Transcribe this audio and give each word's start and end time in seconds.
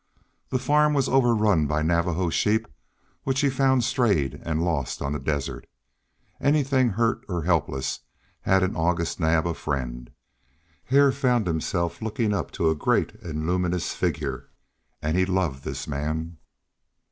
The 0.49 0.57
farm 0.57 0.95
was 0.95 1.07
overrun 1.07 1.67
by 1.67 1.83
Navajo 1.83 2.31
sheep 2.31 2.67
which 3.23 3.41
he 3.41 3.49
had 3.49 3.55
found 3.55 3.83
strayed 3.83 4.39
and 4.43 4.65
lost 4.65 4.99
on 4.99 5.13
the 5.13 5.19
desert. 5.19 5.67
Anything 6.39 6.89
hurt 6.89 7.23
or 7.29 7.43
helpless 7.43 7.99
had 8.41 8.63
in 8.63 8.75
August 8.75 9.19
Naab 9.19 9.45
a 9.45 9.53
friend. 9.53 10.09
Hare 10.85 11.11
found 11.11 11.45
himself 11.45 12.01
looking 12.01 12.33
up 12.33 12.49
to 12.53 12.71
a 12.71 12.75
great 12.75 13.13
and 13.21 13.45
luminous 13.45 13.93
figure, 13.93 14.49
and 15.03 15.15
he 15.15 15.23
loved 15.23 15.63
this 15.63 15.87
man. 15.87 16.37